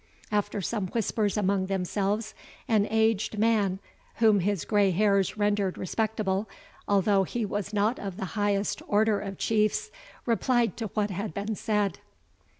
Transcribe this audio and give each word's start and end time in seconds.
After 0.31 0.61
some 0.61 0.87
whispers 0.87 1.37
among 1.37 1.67
themselves, 1.67 2.33
an 2.67 2.87
aged 2.89 3.37
man, 3.37 3.77
whom 4.15 4.39
his 4.39 4.65
grey 4.65 4.89
hairs 4.89 5.37
rendered 5.37 5.77
respectable, 5.77 6.49
although 6.87 7.23
he 7.23 7.45
was 7.45 7.71
not 7.71 7.99
of 7.99 8.17
the 8.17 8.25
highest 8.33 8.81
order 8.87 9.19
of 9.19 9.37
Chiefs, 9.37 9.91
replied 10.25 10.75
to 10.77 10.87
what 10.95 11.11
had 11.11 11.35
been 11.35 11.53
said. 11.53 11.99